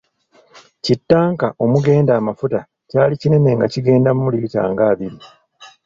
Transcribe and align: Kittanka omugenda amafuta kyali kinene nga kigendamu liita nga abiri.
Kittanka 0.83 1.47
omugenda 1.65 2.11
amafuta 2.19 2.59
kyali 2.89 3.13
kinene 3.21 3.49
nga 3.57 3.67
kigendamu 3.73 4.23
liita 4.33 4.61
nga 4.71 4.83
abiri. 4.91 5.17